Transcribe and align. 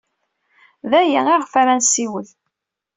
D 0.89 0.91
aya 1.01 1.19
ayɣef 1.29 1.51
ara 1.61 1.73
nessiwel. 1.79 2.27